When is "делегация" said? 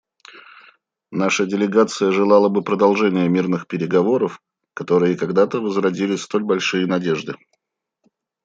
1.45-2.11